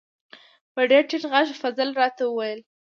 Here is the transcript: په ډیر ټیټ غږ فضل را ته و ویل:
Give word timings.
په 0.73 0.81
ډیر 0.89 1.03
ټیټ 1.09 1.23
غږ 1.31 1.47
فضل 1.61 1.89
را 1.99 2.07
ته 2.17 2.21
و 2.27 2.31
ویل: 2.37 2.59